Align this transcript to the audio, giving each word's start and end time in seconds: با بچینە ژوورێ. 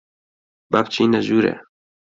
با 0.71 0.79
بچینە 0.85 1.19
ژوورێ. 1.27 1.53